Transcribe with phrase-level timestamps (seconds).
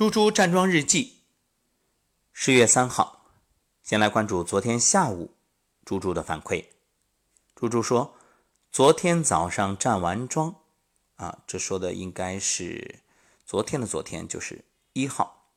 [0.00, 1.18] 猪猪站桩日记，
[2.32, 3.26] 十月三号，
[3.82, 5.34] 先来关注昨天下午
[5.84, 6.64] 猪猪的反馈。
[7.54, 8.14] 猪猪说，
[8.72, 10.54] 昨天早上站完桩，
[11.16, 13.00] 啊，这说的应该是
[13.44, 15.50] 昨天的昨天，就是一号。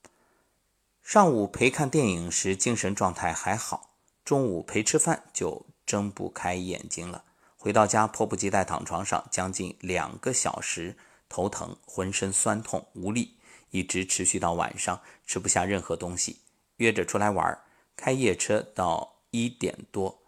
[1.02, 3.92] 上午陪看电影时精神状态还好，
[4.26, 7.24] 中午陪吃饭就睁不开眼睛了。
[7.56, 10.98] 回到家迫不及待躺床上将近两个小时，
[11.30, 13.38] 头疼，浑身酸痛无力。
[13.74, 16.38] 一直持续到晚上，吃不下任何东西。
[16.78, 17.60] 约着出来玩，
[17.96, 20.22] 开夜车到一点多，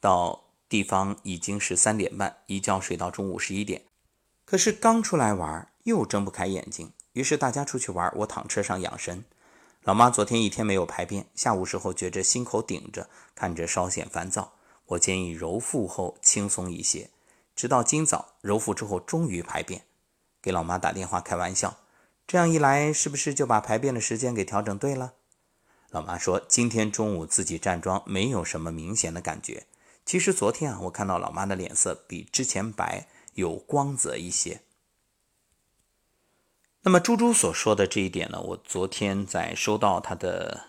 [0.00, 3.82] 到地方已经是三点半，一觉睡到中午十一点。
[4.44, 9.24] 可是刚出来玩又睁不开眼睛，于是大家出去玩，我躺车上养神。
[9.84, 14.54] 老妈昨天一天没有排便，下午时候觉着心口顶着，看着稍显烦躁。
[14.86, 17.10] 我建议揉腹后轻松一些，
[17.54, 19.84] 直到今早揉腹之后终于排便，
[20.42, 21.76] 给老妈打电话开玩笑。
[22.30, 25.14] 这样一来，是不是就把排便的时间给调整对了？
[25.88, 29.66] 老妈说，今天中午自己站桩没有什么明显的感觉。
[30.04, 34.62] 其实昨天啊，我看到老妈的脸色比之前白，有光泽一些。
[36.82, 40.66] 那么猪猪所说的这一点呢，我昨天在收到他的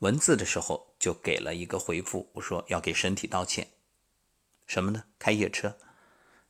[0.00, 3.68] 文字的时候，就给了一个回复，我说要给身体道歉。
[4.66, 5.04] 什么呢？
[5.20, 5.76] 开夜车。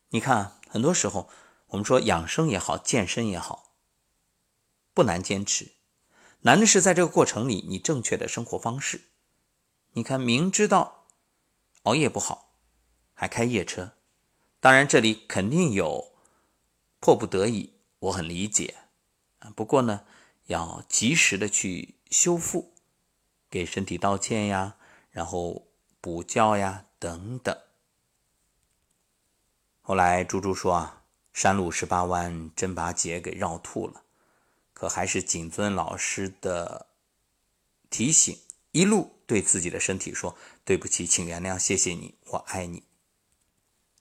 [0.08, 1.28] 你看，很多时候
[1.66, 3.64] 我们说养生也好，健身也好。
[4.97, 5.72] 不难坚持，
[6.41, 9.03] 难的是在这个过程里，你正确的生活方式。
[9.92, 11.05] 你看，明知道
[11.83, 12.55] 熬夜不好，
[13.12, 13.92] 还开夜车，
[14.58, 16.12] 当然这里肯定有
[16.98, 18.75] 迫不得已，我很理解
[19.41, 19.53] 啊。
[19.55, 20.06] 不过呢，
[20.47, 22.72] 要及时的去修复，
[23.50, 24.77] 给身体道歉呀，
[25.10, 25.66] 然后
[26.00, 27.55] 补觉呀等等。
[29.83, 31.03] 后来猪猪说啊，
[31.34, 34.05] 山路十八弯，真把姐给绕吐了。
[34.77, 36.88] 可还是谨遵老师的
[37.88, 38.38] 提醒，
[38.72, 42.82] 一路对自己的身体说：“对不起，请原谅，谢谢你，我爱你。”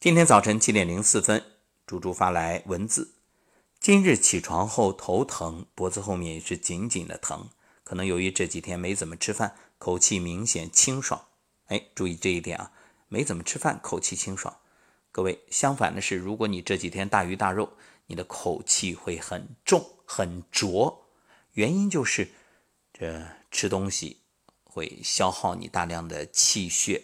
[0.02, 1.42] 今天早晨七点零四分，
[1.88, 3.14] 猪猪发来文字
[3.80, 7.50] ：“今日起床后头疼，脖子后面也是紧紧的疼，
[7.86, 11.28] 可能由于这几天没怎么吃饭，口气明显清爽。”
[11.68, 12.74] 哎，注意这一点啊，
[13.08, 14.58] 没怎么吃饭，口气清爽。
[15.14, 17.78] 各位，相反的是，如果你这几天大鱼大肉，
[18.08, 19.92] 你的口气会很重。
[20.08, 21.08] 很浊，
[21.54, 22.30] 原因就是
[22.94, 24.22] 这吃东西
[24.64, 27.02] 会消耗你大量的气血，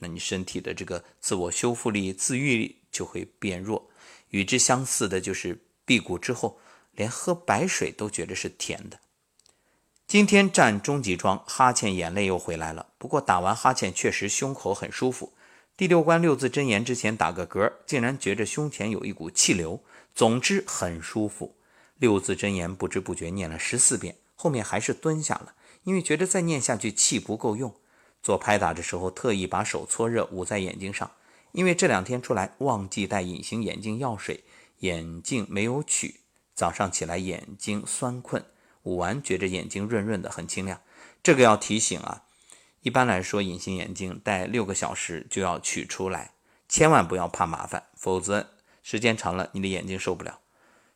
[0.00, 3.88] 那你身体的这个自我修复力、自愈力就会变弱。
[4.28, 6.60] 与之相似的就是辟谷之后，
[6.92, 9.00] 连喝白水都觉得是甜的。
[10.06, 12.88] 今天站中级桩，哈欠、眼泪又回来了。
[12.98, 15.32] 不过打完哈欠确实胸口很舒服。
[15.74, 19.82] 第六关六字真言之前打个嗝，竟然觉着胸前有一股气流。
[20.16, 21.54] 总之很舒服。
[21.98, 25.54] 六字真言不知不觉念了十四遍，后面还是蹲下了，
[25.84, 27.74] 因为觉得再念下去气不够用。
[28.22, 31.10] 做拍打的时候，特意把手搓热捂在眼睛上，
[31.52, 34.42] 因为这两天出来忘记带隐形眼镜药水，
[34.78, 36.20] 眼镜没有取。
[36.54, 38.42] 早上起来眼睛酸困，
[38.84, 40.80] 捂完觉着眼睛润润的，很清亮。
[41.22, 42.24] 这个要提醒啊，
[42.80, 46.32] 一般来说隐形眼镜戴六个小时就要取出来，
[46.66, 48.54] 千万不要怕麻烦，否则
[48.86, 50.38] 时间长了你的眼睛受不了。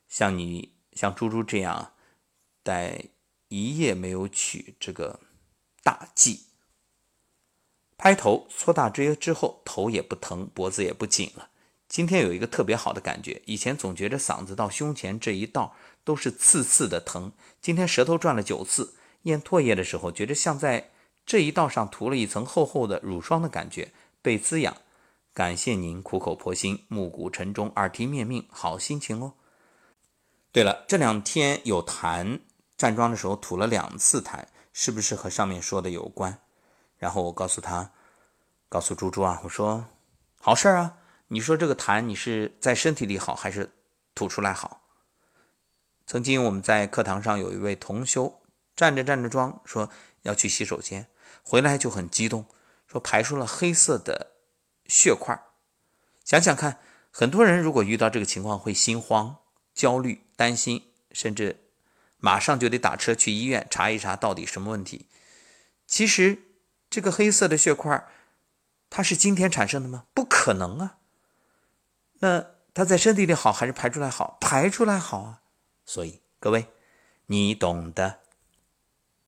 [0.09, 0.71] 像你。
[0.93, 1.93] 像猪猪这样，
[2.65, 3.05] 戴
[3.49, 5.21] 一夜没有取这个
[5.85, 6.47] 大忌。
[7.97, 11.49] 拍头搓大椎之后，头也不疼，脖子也不紧了。
[11.89, 20.91] 今天有一个特别好的感觉，以前总觉着嗓子到胸前这一道都是刺刺的疼，今天舌头转了九次，咽唾液的时候，觉得像在
[21.25, 24.77] 这一道上涂了一层厚厚的乳霜的感觉，被滋养。
[25.33, 29.35] 感谢您苦口婆心、暮鼓晨钟、耳提面命，好心情哦。
[30.53, 32.41] 对了，这两天有痰，
[32.77, 36.41] 站桩的时候吐了两次痰，是不是和上面说的有关？
[36.99, 37.93] 然后我告诉他，
[38.69, 39.87] 告诉猪猪啊，我说
[40.41, 40.97] 好事啊，
[41.29, 43.71] 你说这个痰你是在身体里好还是
[44.15, 44.83] 吐出来好？
[46.07, 48.43] 曾经我们在课堂上有一位同修
[48.75, 49.89] 站着站着桩，说
[50.23, 51.07] 要去洗手间，
[51.45, 52.45] 回来就很激动，
[52.89, 54.33] 说排出了黑色的
[54.91, 55.41] 血块。
[56.25, 56.79] 想想看，
[57.11, 59.39] 很多人如果遇到这个情况会心慌。
[59.73, 61.65] 焦虑、担心，甚至
[62.19, 65.07] 马上就得打车去医院查一查到底什么问题。
[65.87, 66.43] 其实，
[66.91, 68.07] 这个黑色的血块，
[68.91, 70.05] 它是今天产生的吗？
[70.13, 70.99] 不可能啊！
[72.19, 72.45] 那
[72.75, 74.37] 它在身体里好还是排出来好？
[74.41, 75.43] 排出来好啊！
[75.87, 76.67] 所以各位，
[77.27, 78.21] 你懂的。